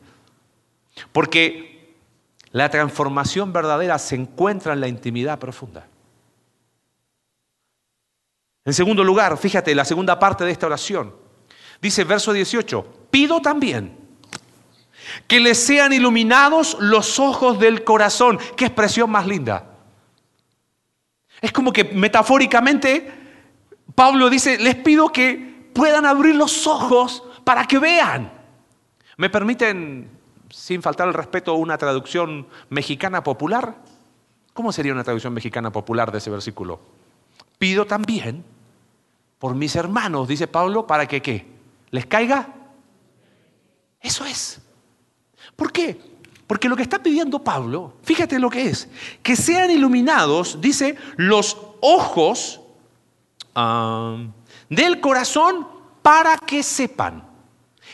[1.12, 1.96] Porque
[2.52, 5.88] la transformación verdadera se encuentra en la intimidad profunda.
[8.64, 11.14] En segundo lugar, fíjate, la segunda parte de esta oración.
[11.82, 14.05] Dice verso 18, pido también
[15.28, 18.40] que les sean iluminados los ojos del corazón.
[18.56, 19.66] Qué expresión más linda.
[21.42, 23.12] Es como que metafóricamente
[23.94, 28.32] Pablo dice, les pido que puedan abrir los ojos para que vean.
[29.18, 30.16] ¿Me permiten
[30.56, 33.76] sin faltar el respeto, una traducción mexicana popular.
[34.54, 36.80] ¿Cómo sería una traducción mexicana popular de ese versículo?
[37.58, 38.44] Pido también
[39.38, 41.46] por mis hermanos, dice Pablo, para que qué?
[41.92, 42.48] ¿Les caiga?
[44.00, 44.62] Eso es.
[45.56, 46.00] ¿Por qué?
[46.48, 48.88] Porque lo que está pidiendo Pablo, fíjate lo que es,
[49.24, 52.62] que sean iluminados, dice, los ojos
[54.70, 55.68] del corazón
[56.02, 57.24] para que sepan.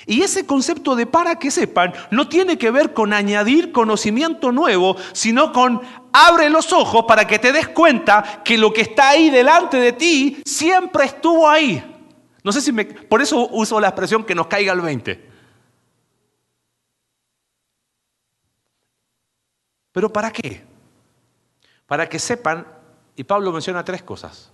[0.08, 4.98] Y ese concepto de para que sepan no tiene que ver con añadir conocimiento nuevo,
[5.14, 9.30] sino con abre los ojos para que te des cuenta que lo que está ahí
[9.30, 11.84] delante de ti siempre estuvo ahí.
[12.44, 12.86] No sé si me...
[12.86, 15.31] Por eso uso la expresión que nos caiga el 20.
[19.92, 20.64] ¿Pero para qué?
[21.86, 22.66] Para que sepan,
[23.16, 24.52] y Pablo menciona tres cosas.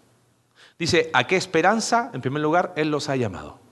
[0.79, 2.11] Dice, ¿a qué esperanza?
[2.13, 3.67] En primer lugar, Él los ha llamado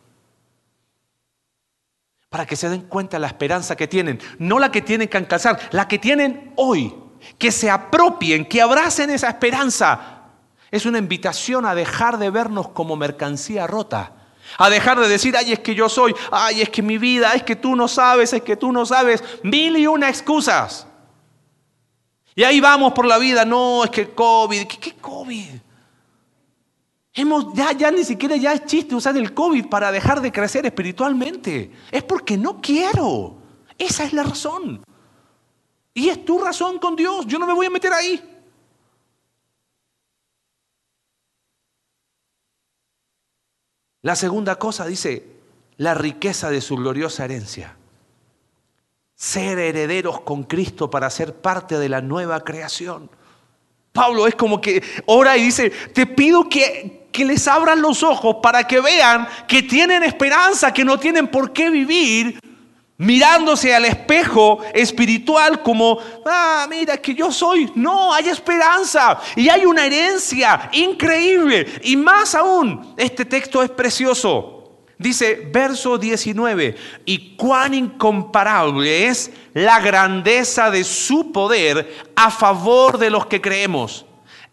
[2.36, 5.58] para que se den cuenta la esperanza que tienen, no la que tienen que alcanzar,
[5.72, 6.94] la que tienen hoy,
[7.38, 10.24] que se apropien, que abracen esa esperanza.
[10.70, 14.12] Es una invitación a dejar de vernos como mercancía rota,
[14.58, 17.44] a dejar de decir, ay, es que yo soy, ay, es que mi vida, es
[17.44, 20.88] que tú no sabes, es que tú no sabes, mil y una excusas.
[22.36, 25.52] Y ahí vamos por la vida, no, es que el COVID, ¿qué, COVID?
[27.14, 30.66] Hemos, ya, ya ni siquiera ya es chiste usar el COVID para dejar de crecer
[30.66, 31.72] espiritualmente.
[31.90, 33.38] Es porque no quiero.
[33.78, 34.84] Esa es la razón.
[35.94, 37.26] Y es tu razón con Dios.
[37.26, 38.22] Yo no me voy a meter ahí.
[44.02, 45.26] La segunda cosa dice,
[45.78, 47.78] la riqueza de su gloriosa herencia.
[49.26, 53.10] Ser herederos con Cristo para ser parte de la nueva creación.
[53.92, 58.38] Pablo es como que ora y dice, te pido que, que les abran los ojos
[58.44, 62.40] para que vean que tienen esperanza, que no tienen por qué vivir
[62.98, 67.72] mirándose al espejo espiritual como, ah, mira que yo soy.
[67.74, 71.66] No, hay esperanza y hay una herencia increíble.
[71.84, 74.55] Y más aún, este texto es precioso.
[74.98, 83.10] Dice verso 19, y cuán incomparable es la grandeza de su poder a favor de
[83.10, 84.06] los que creemos.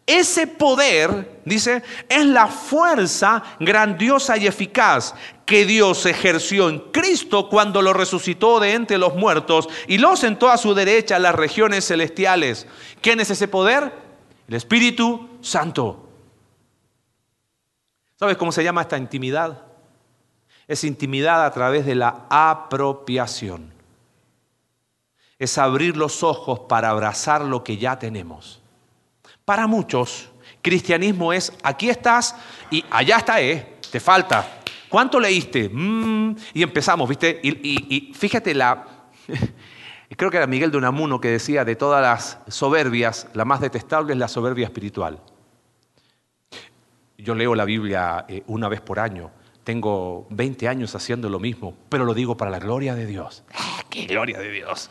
[0.05, 5.15] Ese poder, dice, es la fuerza grandiosa y eficaz
[5.47, 10.51] que Dios ejerció en Cristo cuando lo resucitó de entre los muertos y lo sentó
[10.51, 12.67] a su derecha en las regiones celestiales.
[13.01, 13.93] ¿Quién es ese poder?
[14.49, 16.09] El Espíritu Santo.
[18.19, 19.72] ¿Sabes cómo se llama esta intimidad?
[20.73, 23.73] Es intimidad a través de la apropiación.
[25.39, 28.63] Es abrir los ojos para abrazar lo que ya tenemos.
[29.45, 30.31] Para muchos,
[30.63, 32.37] cristianismo es aquí estás
[32.71, 33.77] y allá está, ¿eh?
[33.91, 34.61] Te falta.
[34.89, 35.69] ¿Cuánto leíste?
[35.69, 37.41] Mm, y empezamos, ¿viste?
[37.43, 38.87] Y, fíjate la...
[40.17, 44.13] Creo que era Miguel de Unamuno que decía de todas las soberbias, la más detestable
[44.13, 45.19] es la soberbia espiritual.
[47.17, 49.31] Yo leo la Biblia eh, una vez por año
[49.65, 53.45] tengo 20 años haciendo lo mismo, pero lo digo para la gloria de Dios.
[53.55, 54.91] ¡Ah, ¡Qué gloria de Dios!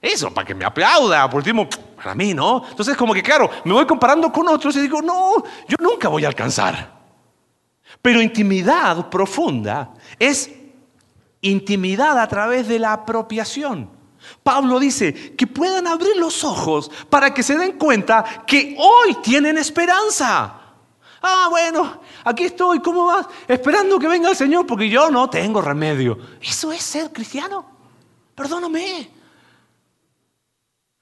[0.00, 2.64] Eso, para que me aplauda, por último, para mí, ¿no?
[2.68, 6.24] Entonces, como que, claro, me voy comparando con otros y digo, no, yo nunca voy
[6.24, 6.94] a alcanzar.
[8.02, 10.50] Pero intimidad profunda es
[11.40, 13.90] intimidad a través de la apropiación.
[14.42, 19.58] Pablo dice que puedan abrir los ojos para que se den cuenta que hoy tienen
[19.58, 20.65] esperanza.
[21.28, 23.26] Ah, bueno, aquí estoy, ¿cómo vas?
[23.48, 26.16] Esperando que venga el Señor porque yo no tengo remedio.
[26.40, 27.66] Eso es ser cristiano.
[28.32, 29.10] Perdóname.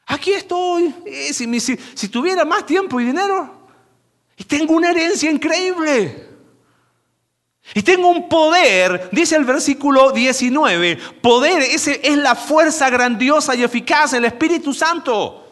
[0.07, 0.95] Aquí estoy.
[1.31, 3.69] Si, tuviera más tiempo y dinero,
[4.39, 6.31] y tengo una herencia increíble.
[7.75, 14.15] Y tengo un poder, dice el versículo 19, poder, es la fuerza grandiosa y eficaz,
[14.15, 15.44] el Espíritu Santo.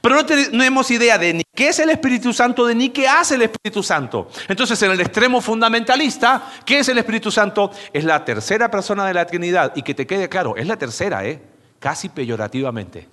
[0.00, 3.34] Pero no tenemos idea de ni qué es el Espíritu Santo, de ni qué hace
[3.34, 4.28] el Espíritu Santo.
[4.48, 7.70] Entonces, en el extremo fundamentalista, ¿qué es el Espíritu Santo?
[7.92, 9.72] Es la tercera persona de la Trinidad.
[9.76, 11.42] Y que te quede claro, es la tercera, ¿eh?
[11.78, 13.08] Casi peyorativamente.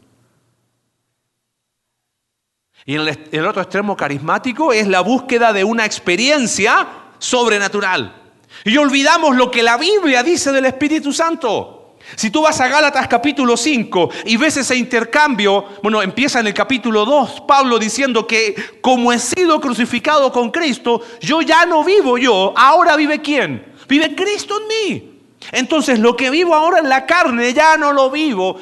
[2.86, 8.16] Y en el, el otro extremo carismático es la búsqueda de una experiencia sobrenatural.
[8.64, 11.79] Y olvidamos lo que la Biblia dice del Espíritu Santo.
[12.16, 16.54] Si tú vas a Gálatas capítulo 5 y ves ese intercambio, bueno, empieza en el
[16.54, 22.18] capítulo 2, Pablo diciendo que como he sido crucificado con Cristo, yo ya no vivo
[22.18, 23.74] yo, ahora vive quién?
[23.88, 25.22] Vive Cristo en mí.
[25.52, 28.58] Entonces lo que vivo ahora en la carne ya no lo vivo.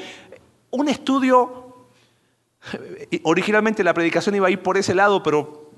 [0.72, 1.88] Un estudio,
[3.24, 5.72] originalmente la predicación iba a ir por ese lado, pero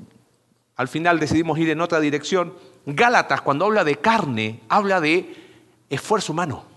[0.75, 2.53] al final decidimos ir en otra dirección.
[2.86, 5.36] Gálatas cuando habla de carne, habla de
[5.89, 6.68] esfuerzo humano.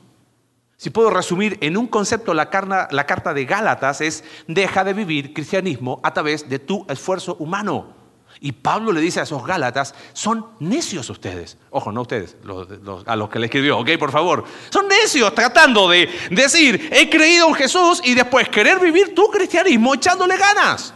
[0.83, 6.01] Si puedo resumir en un concepto la, carta de Gálatas es, deja de vivir cristianismo
[6.03, 7.95] a través de tu esfuerzo humano.
[8.41, 11.57] Y Pablo le dice a esos Gálatas, son necios ustedes.
[11.71, 12.37] Ojo, no ustedes,
[13.07, 14.43] a los que le escribió, ok, por favor.
[14.71, 19.95] Son necios tratando de decir, he creído en Jesús y después querer vivir tu cristianismo
[19.95, 20.93] echándole ganas.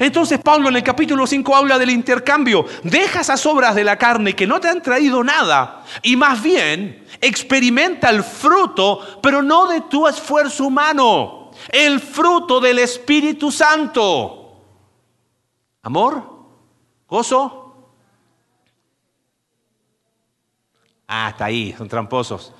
[0.00, 2.64] Entonces Pablo en el capítulo 5 habla del intercambio.
[2.82, 7.04] Deja esas obras de la carne que no te han traído nada y más bien
[7.20, 14.62] experimenta el fruto, pero no de tu esfuerzo humano, el fruto del Espíritu Santo.
[15.82, 16.46] Amor,
[17.06, 17.92] gozo.
[21.06, 22.54] Ah, está ahí, son tramposos.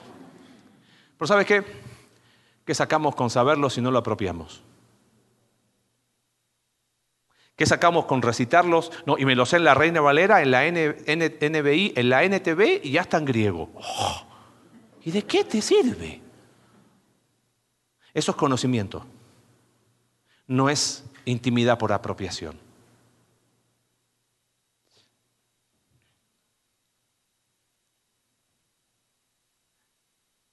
[1.16, 1.64] Pero ¿sabes qué?
[2.66, 4.62] ¿Qué sacamos con saberlo si no lo apropiamos?
[7.60, 8.90] ¿Qué sacamos con recitarlos?
[9.04, 12.80] No, y me lo sé en la Reina Valera, en la NBI, en la NTV
[12.82, 13.68] y ya está en griego.
[13.74, 14.26] Oh,
[15.02, 16.22] ¿Y de qué te sirve?
[18.14, 19.04] Eso es conocimiento.
[20.46, 22.58] No es intimidad por apropiación.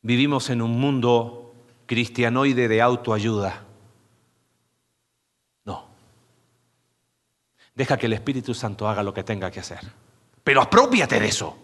[0.02, 3.67] Vivimos en un mundo cristianoide de autoayuda.
[7.78, 9.82] Deja que el Espíritu Santo haga lo que tenga que hacer.
[10.44, 11.56] Pero apropiate de eso.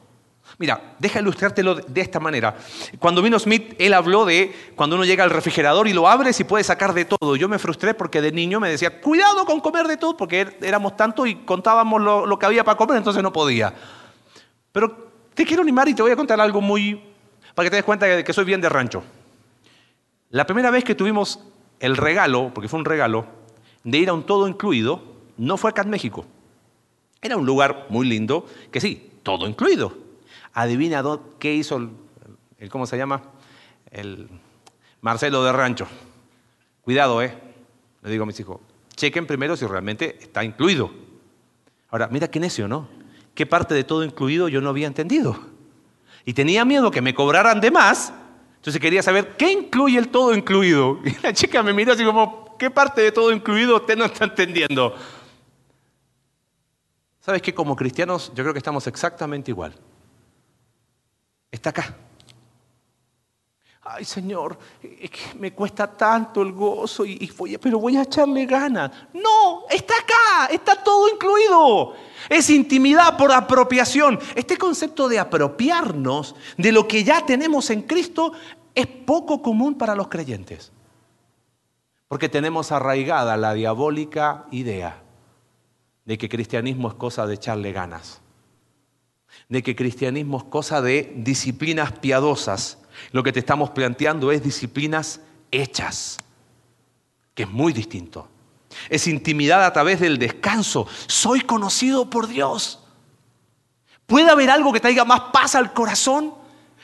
[0.60, 2.56] Mira, deja ilustrártelo de esta manera.
[3.00, 6.44] Cuando vino Smith, él habló de cuando uno llega al refrigerador y lo abres y
[6.44, 7.36] puedes sacar de todo.
[7.36, 10.58] Yo me frustré porque de niño me decía, cuidado con comer de todo, porque er,
[10.62, 13.74] éramos tantos y contábamos lo, que había para comer, entonces no podía.
[14.72, 17.02] Pero te quiero animar y te voy a contar algo muy...
[17.56, 19.04] para que te des cuenta de que soy bien de rancho.
[20.30, 21.40] La primera vez que tuvimos
[21.80, 23.26] el regalo, porque fue un regalo,
[23.84, 26.26] de ir a un todo incluido, no fue acá México.
[27.22, 29.96] Era un lugar muy lindo, que sí, todo incluido.
[30.54, 31.04] Adivina
[31.40, 33.24] qué hizo el, ¿cómo se llama?
[33.90, 34.28] El
[35.02, 35.88] Marcelo de Rancho.
[36.82, 37.38] Cuidado, ¿eh?
[38.02, 38.60] Le digo a mis hijos,
[38.96, 40.92] chequen primero si realmente está incluido.
[41.90, 42.90] Ahora, mira qué necio, ¿no?
[43.34, 45.40] ¿Qué parte de todo incluido yo no había entendido?
[46.26, 48.14] Y tenía miedo que me cobraran de más,
[48.56, 51.00] entonces quería saber qué incluye el todo incluido.
[51.06, 54.26] Y la chica me miró así como, ¿qué parte de todo incluido usted no está
[54.26, 54.96] entendiendo?
[57.26, 57.54] ¿Sabes qué?
[57.54, 59.74] Como cristianos yo creo que estamos exactamente igual.
[61.50, 61.96] Está acá.
[63.82, 64.58] Ay Señor,
[65.40, 67.32] me cuesta tanto el gozo, y,
[67.62, 68.92] pero voy a echarle ganas.
[69.14, 71.94] No, está acá, está todo incluido.
[72.28, 74.20] Es intimidad por apropiación.
[74.36, 78.34] Este concepto de apropiarnos de lo que ya tenemos en Cristo
[78.76, 80.74] es poco común para los creyentes.
[82.10, 85.03] Porque tenemos arraigada la diabólica idea
[86.06, 88.22] de que cristianismo es cosa de echarle ganas,
[89.50, 92.80] de que cristianismo es cosa de disciplinas piadosas.
[93.12, 96.18] Lo que te estamos planteando es disciplinas hechas,
[97.34, 98.28] que es muy distinto.
[98.90, 100.88] Es intimidad a través del descanso.
[101.08, 102.80] Soy conocido por Dios.
[104.06, 106.34] ¿Puede haber algo que traiga más paz al corazón?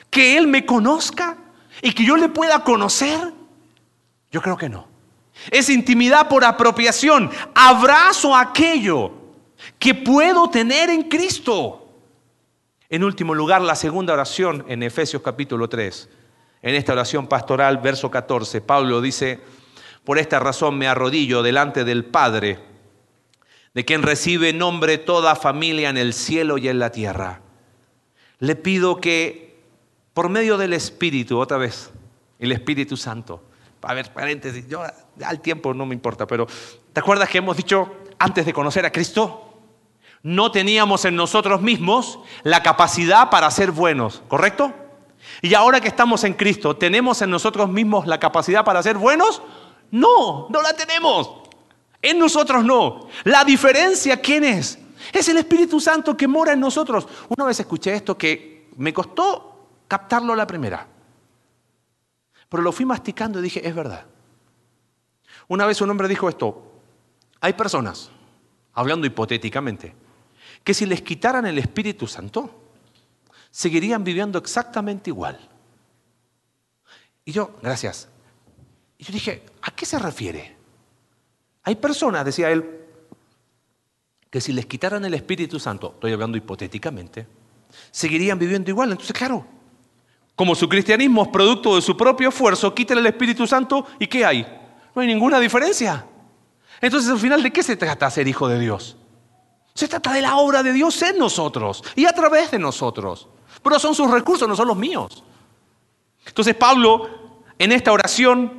[0.10, 1.38] ¿Que Él me conozca
[1.82, 3.34] y que yo le pueda conocer?
[4.32, 4.89] Yo creo que no.
[5.52, 7.32] Es intimidad por apropiación.
[7.54, 9.12] Abrazo aquello
[9.78, 11.88] que puedo tener en Cristo.
[12.90, 16.10] En último lugar, la segunda oración en Efesios capítulo 3.
[16.62, 19.40] En esta oración pastoral, verso 14, Pablo dice,
[20.04, 22.60] por esta razón me arrodillo delante del Padre,
[23.74, 27.42] de quien recibe nombre toda familia en el cielo y en la tierra.
[28.40, 29.60] Le pido que,
[30.14, 31.92] por medio del Espíritu, otra vez,
[32.40, 33.49] el Espíritu Santo,
[33.82, 34.84] a ver, paréntesis, yo
[35.24, 36.48] al tiempo no me importa, pero
[36.94, 39.46] ¿te acuerdas que hemos dicho antes de conocer a Cristo?
[40.22, 44.74] No teníamos en nosotros mismos la capacidad para ser buenos, ¿correcto?
[45.42, 49.42] Y ahora que estamos en Cristo, ¿tenemos en nosotros mismos la capacidad para ser buenos?
[49.92, 51.32] No, no la tenemos.
[52.02, 53.08] En nosotros no.
[53.24, 54.80] La diferencia, ¿quién es?
[55.14, 57.08] Es el Espíritu Santo que mora en nosotros.
[57.30, 60.86] Una vez escuché esto que me costó captarlo la primera.
[62.50, 64.06] Pero lo fui masticando y dije, es verdad.
[65.48, 66.72] Una vez un hombre dijo esto,
[67.40, 68.10] hay personas,
[68.74, 69.96] hablando hipotéticamente,
[70.64, 72.50] que si les quitaran el Espíritu Santo,
[73.52, 75.40] seguirían viviendo exactamente igual.
[77.26, 78.10] Y yo, gracias.
[78.98, 80.58] Y yo dije, ¿a qué se refiere?
[81.64, 82.80] Hay personas, decía él,
[84.30, 87.28] que si les quitaran el Espíritu Santo, estoy hablando hipotéticamente,
[87.92, 88.92] seguirían viviendo igual.
[88.92, 89.46] Entonces, claro,
[90.40, 94.24] como su cristianismo es producto de su propio esfuerzo, quiten el Espíritu Santo y ¿qué
[94.26, 94.48] hay?
[94.96, 96.06] No hay ninguna diferencia.
[96.80, 98.96] Entonces, al final, ¿de qué se trata ser hijo de Dios?
[99.74, 103.28] Se trata de la obra de Dios en nosotros y a través de nosotros.
[103.62, 105.26] Pero son sus recursos, no son los míos.
[106.26, 107.10] Entonces, Pablo,
[107.58, 108.59] en esta oración,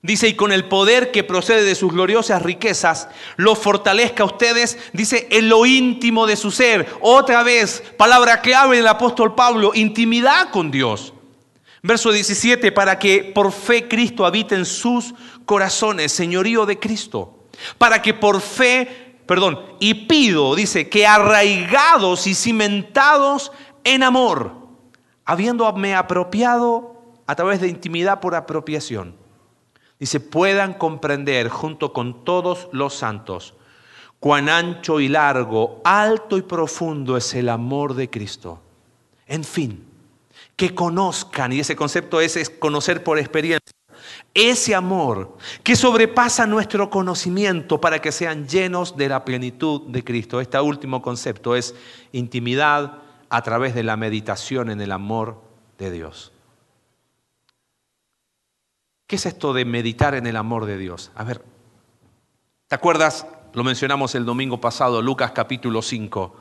[0.00, 4.78] Dice, y con el poder que procede de sus gloriosas riquezas, los fortalezca a ustedes,
[4.92, 6.88] dice, en lo íntimo de su ser.
[7.00, 11.14] Otra vez, palabra clave del apóstol Pablo, intimidad con Dios.
[11.82, 17.46] Verso 17, para que por fe Cristo habite en sus corazones, señorío de Cristo.
[17.76, 23.50] Para que por fe, perdón, y pido, dice, que arraigados y cimentados
[23.82, 24.54] en amor,
[25.24, 29.27] habiéndome apropiado a través de intimidad por apropiación
[29.98, 33.54] Dice, puedan comprender junto con todos los santos
[34.20, 38.60] cuán ancho y largo, alto y profundo es el amor de Cristo.
[39.26, 39.84] En fin,
[40.56, 43.72] que conozcan, y ese concepto es, es conocer por experiencia,
[44.34, 50.40] ese amor que sobrepasa nuestro conocimiento para que sean llenos de la plenitud de Cristo.
[50.40, 51.74] Este último concepto es
[52.12, 55.42] intimidad a través de la meditación en el amor
[55.78, 56.32] de Dios.
[59.08, 61.12] ¿Qué es esto de meditar en el amor de Dios?
[61.14, 61.42] A ver,
[62.66, 63.26] ¿te acuerdas?
[63.54, 66.36] Lo mencionamos el domingo pasado, Lucas capítulo 5.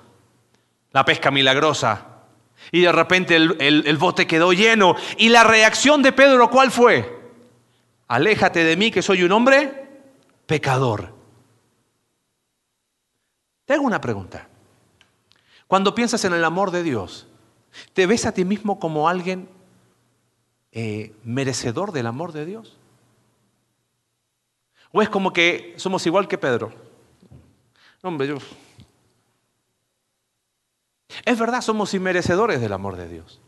[0.91, 2.25] La pesca milagrosa.
[2.73, 4.97] Y de repente el, bote quedó lleno.
[5.17, 7.31] ¿Y la reacción de Pedro cuál fue?
[8.09, 9.87] Aléjate de mí que soy un hombre
[10.45, 11.15] pecador.
[13.63, 14.49] Te hago una pregunta.
[15.67, 17.27] Cuando piensas en el amor de Dios,
[17.93, 19.47] ¿te ves a ti mismo como alguien
[20.79, 22.77] eh, merecedor del amor de Dios?
[24.91, 26.71] ¿O es como que somos igual que Pedro?
[28.03, 28.37] hombre, yo...
[31.25, 33.41] Es verdad, somos inmerecedores del amor de Dios.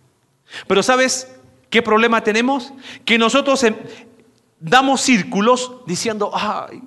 [0.67, 2.73] Pero sabes, ¿Qué problema tenemos?
[3.05, 3.75] Que nosotros em,
[4.59, 6.81] damos círculos diciendo, ay,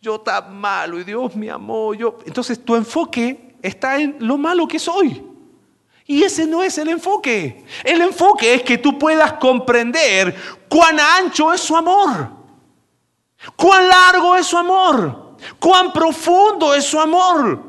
[0.00, 1.92] yo tan malo y Dios me amó.
[1.94, 2.18] Yo...
[2.24, 5.22] Entonces tu enfoque está en lo malo que soy.
[6.10, 7.64] Y ese no es el enfoque.
[7.84, 10.34] El enfoque es que tú puedas comprender
[10.68, 12.28] cuán ancho es su amor,
[13.54, 17.62] cuán largo es su amor, cuán profundo es su amor.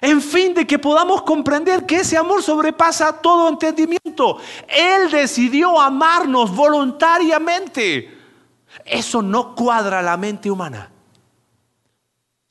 [0.00, 4.38] En fin, de que podamos comprender que ese amor sobrepasa todo entendimiento.
[4.66, 8.18] Él decidió amarnos voluntariamente.
[8.84, 10.90] Eso no cuadra la mente humana.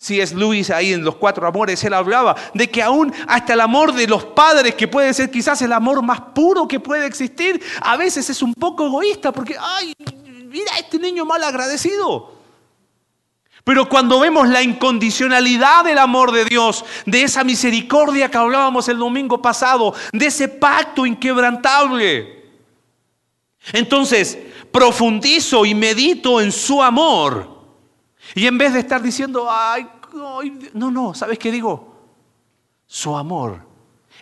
[0.03, 3.61] Si es Luis ahí en los cuatro amores, él hablaba de que aún hasta el
[3.61, 7.63] amor de los padres, que puede ser quizás el amor más puro que puede existir,
[7.79, 9.93] a veces es un poco egoísta porque, ay,
[10.49, 12.33] mira este niño mal agradecido.
[13.63, 18.97] Pero cuando vemos la incondicionalidad del amor de Dios, de esa misericordia que hablábamos el
[18.97, 22.43] domingo pasado, de ese pacto inquebrantable,
[23.71, 24.37] entonces
[24.69, 27.52] profundizo y medito en su amor
[28.35, 29.87] y en vez de estar diciendo, ay,
[30.73, 31.95] no, no, ¿sabes qué digo?
[32.85, 33.59] Su amor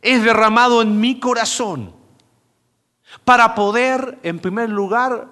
[0.02, 1.94] es derramado en mi corazón
[3.26, 5.28] para poder, en primer lugar,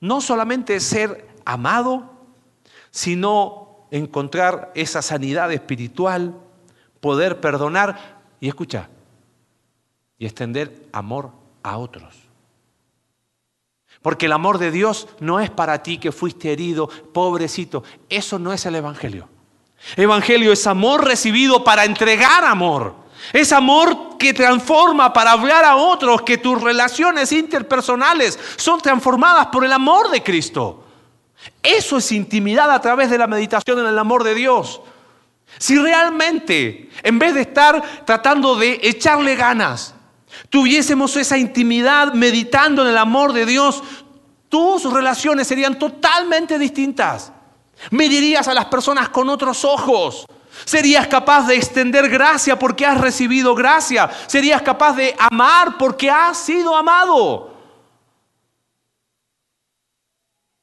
[0.00, 2.10] no solamente ser amado,
[2.90, 6.34] sino encontrar esa sanidad espiritual,
[7.00, 8.88] poder perdonar y escucha,
[10.18, 11.32] y extender amor
[11.62, 12.19] a otros.
[14.02, 17.84] Porque el amor de Dios no es para ti que fuiste herido, pobrecito.
[18.08, 19.28] Eso no es el Evangelio.
[19.96, 22.94] Evangelio es amor recibido para entregar amor.
[23.32, 29.64] Es amor que transforma para hablar a otros, que tus relaciones interpersonales son transformadas por
[29.64, 30.84] el amor de Cristo.
[31.62, 34.80] Eso es intimidad a través de la meditación en el amor de Dios.
[35.58, 39.94] Si realmente, en vez de estar tratando de echarle ganas,
[40.48, 43.82] tuviésemos esa intimidad meditando en el amor de Dios,
[44.48, 47.32] tus relaciones serían totalmente distintas.
[47.90, 50.26] Medirías a las personas con otros ojos.
[50.64, 54.10] Serías capaz de extender gracia porque has recibido gracia.
[54.26, 57.54] Serías capaz de amar porque has sido amado.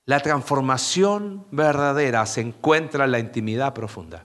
[0.05, 4.23] La transformación verdadera se encuentra en la intimidad profunda.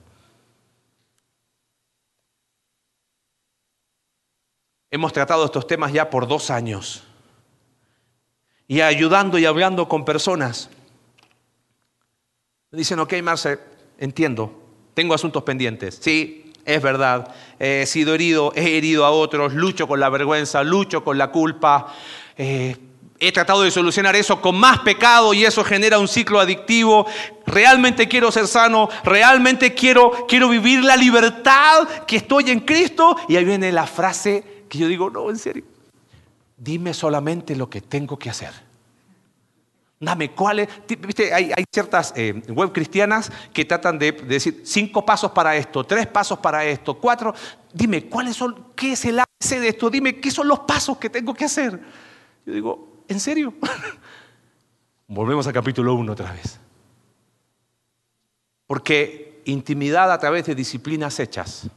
[4.93, 7.01] Hemos tratado estos temas ya por dos años.
[8.67, 10.69] Y ayudando y hablando con personas.
[12.69, 13.57] Dicen, ok, Marce,
[13.97, 14.53] entiendo,
[14.93, 15.97] tengo asuntos pendientes.
[15.99, 21.03] Sí, es verdad, he sido herido, he herido a otros, lucho con la vergüenza, lucho
[21.03, 21.91] con la culpa.
[22.37, 22.77] Eh,
[23.19, 27.07] he tratado de solucionar eso con más pecado y eso genera un ciclo adictivo.
[27.47, 33.15] Realmente quiero ser sano, realmente quiero, quiero vivir la libertad que estoy en Cristo.
[33.27, 35.63] Y ahí viene la frase que yo digo, no, en serio,
[36.57, 38.51] dime solamente lo que tengo que hacer.
[39.99, 40.67] Dame cuáles.
[40.99, 46.07] Viste, hay, ciertas eh, web cristianas que tratan de, decir cinco pasos para esto, tres
[46.07, 47.35] pasos para esto, cuatro.
[47.71, 51.11] Dime cuáles son, qué es el ABC de esto, dime qué son los pasos que
[51.11, 51.79] tengo que hacer.
[52.43, 53.53] Yo digo, ¿en serio?
[55.07, 56.59] Volvemos al capítulo 1 otra vez.
[58.65, 61.69] Porque intimidad a través de disciplinas hechas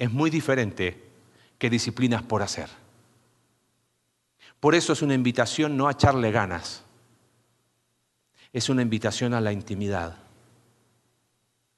[0.00, 0.98] es muy diferente
[1.58, 2.70] que disciplinas por hacer.
[4.58, 6.84] Por eso es una invitación no a echarle ganas,
[8.50, 10.16] es una invitación a la intimidad,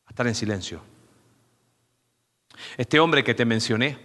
[0.07, 0.83] a estar en silencio.
[2.77, 3.99] Este hombre que te mencioné,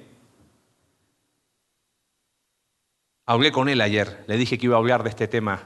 [3.28, 5.64] hablé con él ayer, le dije que iba a hablar de este tema,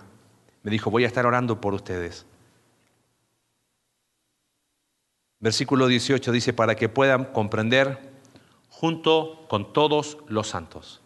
[0.63, 2.25] me dijo, voy a estar orando por ustedes.
[5.39, 8.10] Versículo 18 dice, para que puedan comprender
[8.81, 11.01] junto con todos los santos.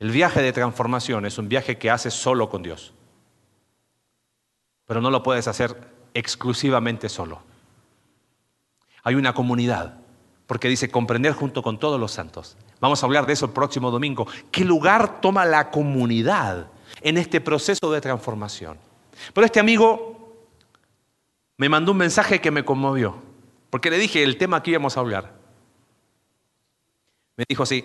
[0.00, 2.92] El viaje de transformación es un viaje que haces solo con Dios,
[4.86, 5.76] pero no lo puedes hacer
[6.12, 7.42] exclusivamente solo.
[9.04, 10.00] Hay una comunidad,
[10.48, 12.56] porque dice comprender junto con todos los santos.
[12.80, 14.26] Vamos a hablar de eso el próximo domingo.
[14.50, 16.70] ¿Qué lugar toma la comunidad
[17.02, 18.78] en este proceso de transformación?
[19.32, 20.48] Pero este amigo
[21.56, 23.14] me mandó un mensaje que me conmovió,
[23.70, 25.33] porque le dije el tema que íbamos a hablar.
[27.36, 27.84] Me dijo así,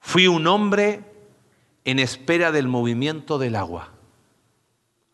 [0.00, 1.04] fui un hombre
[1.84, 3.90] en espera del movimiento del agua,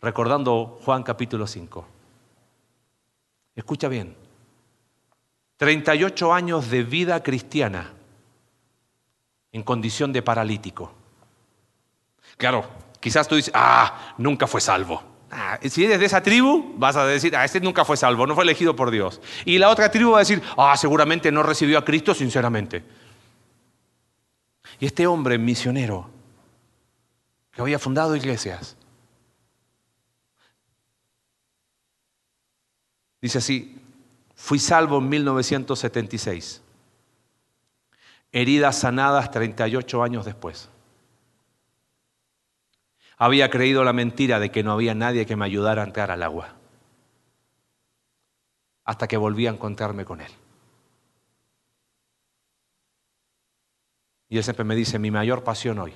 [0.01, 1.87] recordando Juan capítulo 5.
[3.55, 4.17] Escucha bien,
[5.59, 7.93] 38 años de vida cristiana
[9.53, 10.93] en condición de paralítico.
[12.37, 12.69] Claro,
[13.01, 15.16] quizás tú dices, ah, nunca fue salvo.
[15.31, 18.35] Ah, si eres de esa tribu, vas a decir, ah, este nunca fue salvo, no
[18.35, 19.21] fue elegido por Dios.
[19.45, 22.85] Y la otra tribu va a decir, ah, seguramente no recibió a Cristo sinceramente.
[24.79, 26.09] Y este hombre misionero,
[27.53, 28.77] que había fundado iglesias,
[33.21, 33.81] dice así,
[34.37, 36.63] fui salvo en 1976,
[38.31, 40.69] heridas sanadas 38 años después.
[43.17, 46.23] Había creído la mentira de que no había nadie que me ayudara a entrar al
[46.23, 46.55] agua,
[48.85, 50.33] hasta que volví a encontrarme con él.
[54.29, 55.95] Y él siempre me dice, mi mayor pasión hoy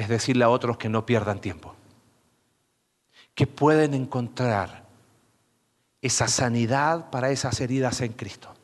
[0.00, 1.74] es decirle a otros que no pierdan tiempo,
[3.34, 4.84] que pueden encontrar
[6.00, 8.54] esa sanidad para esas heridas en Cristo,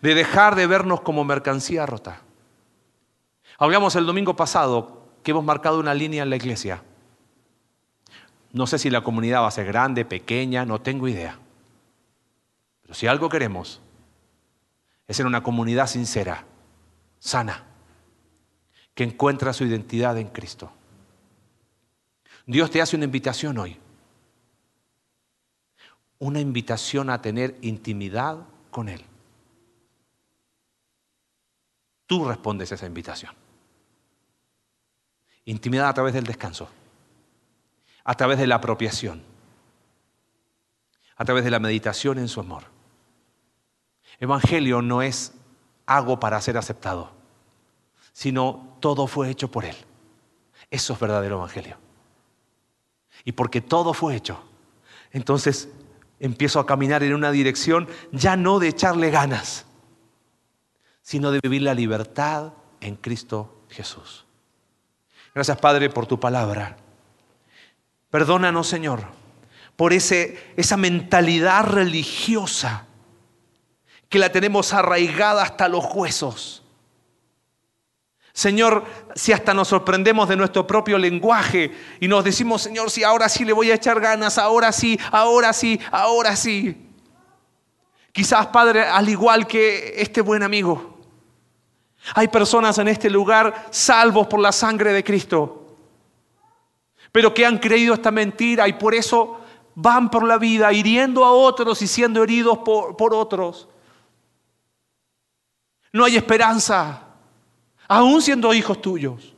[0.00, 2.22] de dejar de vernos como mercancía rota.
[3.58, 6.82] Hablamos el domingo pasado que hemos marcado una línea en la iglesia.
[8.52, 11.38] No sé si la comunidad va a ser grande, pequeña, no tengo idea.
[12.82, 13.80] Pero si algo queremos
[15.08, 16.44] es ser una comunidad sincera,
[17.18, 17.64] sana,
[18.94, 20.70] que encuentra su identidad en Cristo.
[22.46, 23.78] Dios te hace una invitación hoy.
[26.18, 28.38] Una invitación a tener intimidad
[28.70, 29.04] con Él.
[32.06, 33.45] Tú respondes a esa invitación.
[35.46, 36.68] Intimidad a través del descanso,
[38.04, 39.22] a través de la apropiación,
[41.16, 42.64] a través de la meditación en su amor.
[44.20, 45.32] Evangelio no es
[45.86, 47.12] hago para ser aceptado,
[48.12, 49.76] sino todo fue hecho por Él.
[50.70, 51.78] Eso es verdadero Evangelio.
[53.24, 54.42] Y porque todo fue hecho,
[55.12, 55.68] entonces
[56.18, 59.64] empiezo a caminar en una dirección ya no de echarle ganas,
[61.02, 64.25] sino de vivir la libertad en Cristo Jesús.
[65.36, 66.78] Gracias Padre por tu palabra.
[68.10, 69.02] Perdónanos Señor
[69.76, 72.86] por ese, esa mentalidad religiosa
[74.08, 76.64] que la tenemos arraigada hasta los huesos.
[78.32, 81.70] Señor, si hasta nos sorprendemos de nuestro propio lenguaje
[82.00, 85.52] y nos decimos, Señor, si ahora sí le voy a echar ganas, ahora sí, ahora
[85.52, 86.88] sí, ahora sí.
[88.10, 90.95] Quizás, Padre, al igual que este buen amigo,
[92.14, 95.76] hay personas en este lugar salvos por la sangre de Cristo,
[97.12, 99.40] pero que han creído esta mentira y por eso
[99.74, 103.68] van por la vida hiriendo a otros y siendo heridos por, por otros.
[105.92, 107.02] No hay esperanza,
[107.88, 109.34] aún siendo hijos tuyos.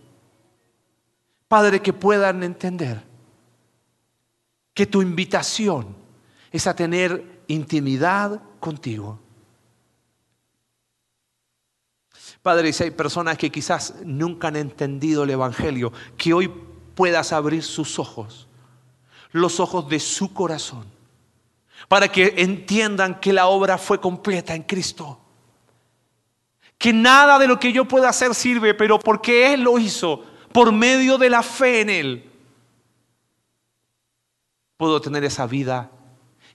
[1.47, 3.03] Padre, que puedan entender
[4.75, 5.97] que tu invitación
[6.53, 9.19] es a tener intimidad contigo.
[12.43, 16.53] Padre, si hay personas que quizás nunca han entendido el Evangelio, que hoy
[16.95, 18.49] puedas abrir sus ojos,
[19.32, 20.86] los ojos de su corazón,
[21.89, 25.20] para que entiendan que la obra fue completa en Cristo
[26.78, 30.72] que nada de lo que yo pueda hacer sirve, pero porque Él lo hizo, por
[30.72, 32.30] medio de la fe en Él,
[34.76, 35.91] puedo tener esa vida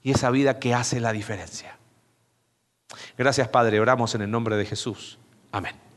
[0.02, 1.78] y esa vida que hace la diferencia.
[3.18, 5.18] Gracias Padre, oramos en el nombre de Jesús.
[5.54, 5.93] Amen.